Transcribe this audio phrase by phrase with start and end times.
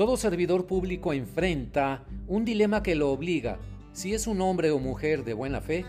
[0.00, 3.58] Todo servidor público enfrenta un dilema que lo obliga,
[3.92, 5.84] si es un hombre o mujer de buena fe,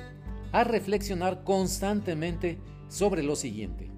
[0.51, 2.57] a reflexionar constantemente
[2.89, 3.89] sobre lo siguiente.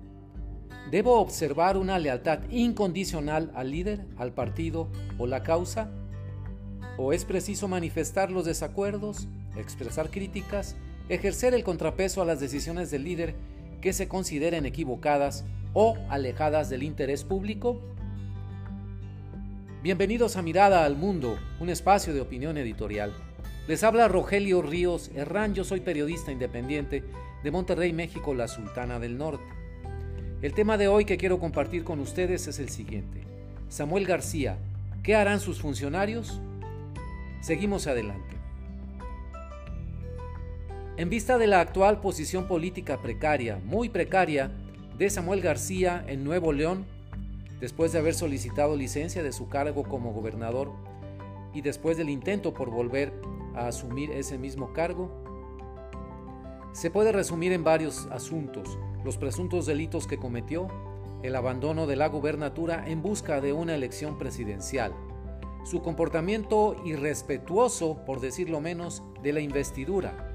[0.92, 4.88] ¿Debo observar una lealtad incondicional al líder, al partido
[5.18, 5.90] o la causa?
[6.96, 9.28] ¿O es preciso manifestar los desacuerdos,
[9.58, 10.76] expresar críticas,
[11.10, 13.34] ejercer el contrapeso a las decisiones del líder
[13.82, 17.82] que se consideren equivocadas o alejadas del interés público?
[19.84, 23.14] Bienvenidos a Mirada al Mundo, un espacio de opinión editorial.
[23.68, 27.04] Les habla Rogelio Ríos Herrán, yo soy periodista independiente
[27.44, 29.44] de Monterrey, México, la Sultana del Norte.
[30.42, 33.26] El tema de hoy que quiero compartir con ustedes es el siguiente.
[33.68, 34.58] Samuel García,
[35.04, 36.40] ¿qué harán sus funcionarios?
[37.42, 38.38] Seguimos adelante.
[40.96, 44.50] En vista de la actual posición política precaria, muy precaria,
[44.98, 46.86] de Samuel García en Nuevo León,
[47.64, 50.74] después de haber solicitado licencia de su cargo como gobernador
[51.54, 53.14] y después del intento por volver
[53.56, 55.10] a asumir ese mismo cargo?
[56.74, 60.68] Se puede resumir en varios asuntos, los presuntos delitos que cometió,
[61.22, 64.94] el abandono de la gubernatura en busca de una elección presidencial,
[65.64, 70.34] su comportamiento irrespetuoso, por decirlo menos, de la investidura,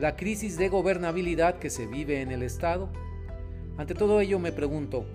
[0.00, 2.88] la crisis de gobernabilidad que se vive en el Estado.
[3.76, 5.06] Ante todo ello me pregunto,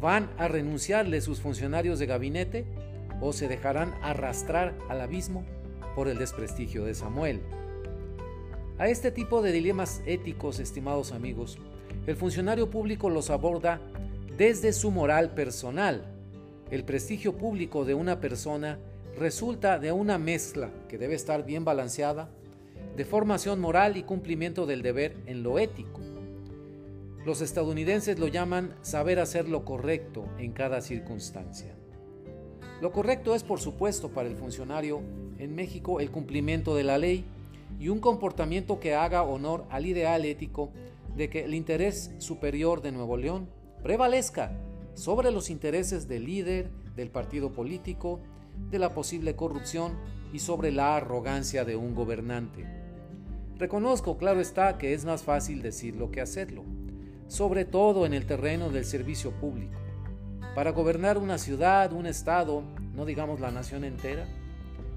[0.00, 2.66] ¿Van a renunciarle sus funcionarios de gabinete
[3.20, 5.44] o se dejarán arrastrar al abismo
[5.94, 7.40] por el desprestigio de Samuel?
[8.78, 11.58] A este tipo de dilemas éticos, estimados amigos,
[12.06, 13.80] el funcionario público los aborda
[14.36, 16.04] desde su moral personal.
[16.70, 18.78] El prestigio público de una persona
[19.18, 22.28] resulta de una mezcla que debe estar bien balanceada
[22.96, 25.95] de formación moral y cumplimiento del deber en lo ético.
[27.26, 31.74] Los estadounidenses lo llaman saber hacer lo correcto en cada circunstancia.
[32.80, 35.00] Lo correcto es, por supuesto, para el funcionario
[35.40, 37.24] en México el cumplimiento de la ley
[37.80, 40.70] y un comportamiento que haga honor al ideal ético
[41.16, 43.48] de que el interés superior de Nuevo León
[43.82, 44.52] prevalezca
[44.94, 48.20] sobre los intereses del líder, del partido político,
[48.70, 49.98] de la posible corrupción
[50.32, 52.64] y sobre la arrogancia de un gobernante.
[53.58, 56.62] Reconozco, claro está, que es más fácil decirlo que hacerlo
[57.28, 59.78] sobre todo en el terreno del servicio público.
[60.54, 62.62] Para gobernar una ciudad, un estado,
[62.94, 64.26] no digamos la nación entera,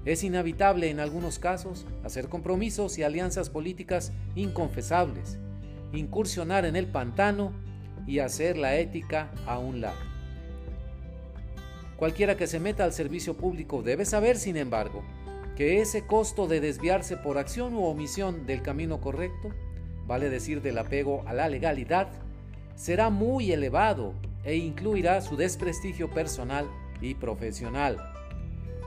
[0.04, 5.38] es inevitable en algunos casos hacer compromisos y alianzas políticas inconfesables,
[5.92, 7.52] incursionar en el pantano
[8.06, 9.98] y hacer la ética a un lado.
[11.96, 15.02] Cualquiera que se meta al servicio público debe saber, sin embargo,
[15.54, 19.50] que ese costo de desviarse por acción u omisión del camino correcto
[20.06, 22.08] vale decir del apego a la legalidad,
[22.74, 26.66] será muy elevado e incluirá su desprestigio personal
[27.00, 27.98] y profesional.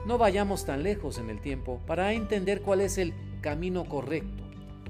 [0.06, 4.42] No vayamos tan lejos en el tiempo para entender cuál es el camino correcto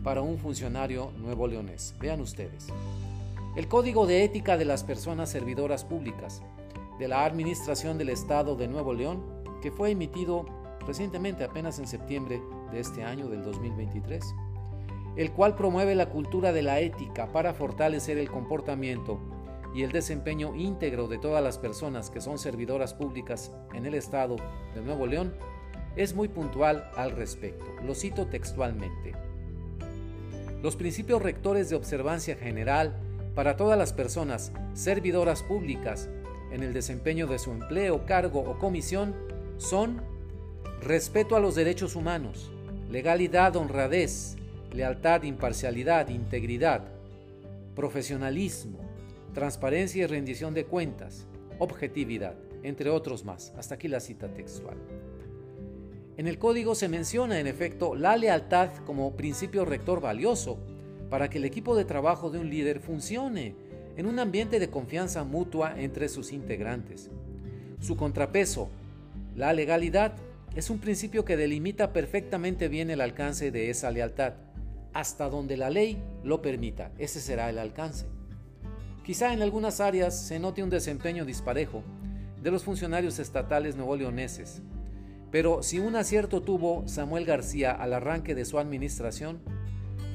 [0.03, 1.95] para un funcionario nuevo leonés.
[2.01, 2.69] Vean ustedes.
[3.56, 6.43] El Código de Ética de las Personas Servidoras Públicas
[6.99, 9.23] de la Administración del Estado de Nuevo León,
[9.62, 10.47] que fue emitido
[10.87, 12.41] recientemente apenas en septiembre
[12.73, 14.35] de este año del 2023
[15.16, 19.20] el cual promueve la cultura de la ética para fortalecer el comportamiento
[19.75, 24.36] y el desempeño íntegro de todas las personas que son servidoras públicas en el Estado
[24.75, 25.34] de Nuevo León,
[25.97, 27.66] es muy puntual al respecto.
[27.84, 29.14] Lo cito textualmente.
[30.62, 32.94] Los principios rectores de observancia general
[33.34, 36.08] para todas las personas servidoras públicas
[36.52, 39.14] en el desempeño de su empleo, cargo o comisión
[39.58, 40.00] son
[40.81, 42.50] respeto a los derechos humanos,
[42.91, 44.36] legalidad, honradez,
[44.72, 46.82] lealtad, imparcialidad, integridad,
[47.75, 48.78] profesionalismo,
[49.32, 51.26] transparencia y rendición de cuentas,
[51.58, 53.52] objetividad, entre otros más.
[53.56, 54.76] Hasta aquí la cita textual.
[56.16, 60.58] En el código se menciona, en efecto, la lealtad como principio rector valioso
[61.10, 63.56] para que el equipo de trabajo de un líder funcione
[63.96, 67.10] en un ambiente de confianza mutua entre sus integrantes.
[67.81, 68.69] Su contrapeso,
[69.34, 70.14] la legalidad,
[70.55, 74.34] es un principio que delimita perfectamente bien el alcance de esa lealtad
[74.94, 76.93] hasta donde la ley lo permita.
[76.99, 78.06] Ese será el alcance.
[79.05, 81.82] Quizá en algunas áreas se note un desempeño disparejo
[82.41, 84.62] de los funcionarios estatales nuevo-leoneses,
[85.31, 89.41] pero si un acierto tuvo Samuel García al arranque de su administración,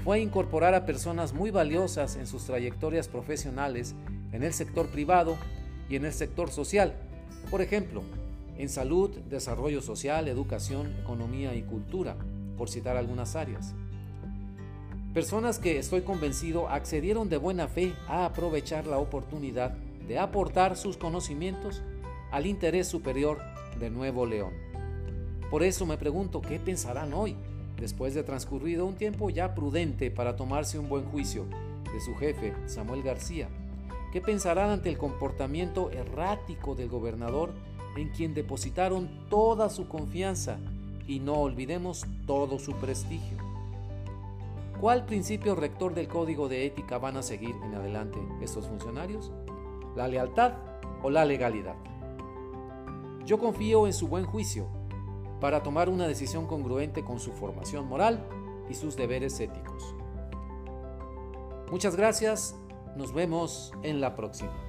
[0.04, 3.96] fue incorporar a personas muy valiosas en sus trayectorias profesionales
[4.31, 5.38] en el sector privado
[5.90, 6.94] y en el sector social,
[7.52, 8.02] por ejemplo,
[8.58, 12.16] en salud, desarrollo social, educación, economía y cultura,
[12.58, 13.76] por citar algunas áreas.
[15.14, 19.72] Personas que estoy convencido accedieron de buena fe a aprovechar la oportunidad
[20.08, 21.82] de aportar sus conocimientos
[22.32, 23.40] al interés superior
[23.80, 24.54] de Nuevo León.
[25.50, 27.36] Por eso me pregunto, ¿qué pensarán hoy,
[27.78, 31.48] después de transcurrido un tiempo ya prudente para tomarse un buen juicio
[31.92, 33.50] de su jefe, Samuel García?
[34.14, 37.52] ¿Qué pensarán ante el comportamiento errático del gobernador
[37.98, 40.60] en quien depositaron toda su confianza
[41.08, 43.49] y no olvidemos todo su prestigio?
[44.80, 49.30] ¿Cuál principio rector del código de ética van a seguir en adelante estos funcionarios?
[49.98, 50.54] ¿La lealtad
[51.04, 51.76] o la legalidad?
[53.26, 54.68] Yo confío en su buen juicio
[55.42, 58.26] para tomar una decisión congruente con su formación moral
[58.70, 59.96] y sus deberes éticos.
[61.70, 62.58] Muchas gracias,
[62.96, 64.69] nos vemos en la próxima.